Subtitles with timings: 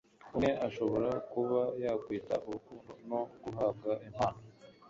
[0.31, 4.39] umwe ashobora kuba yakwita urukundo no guhabwa impano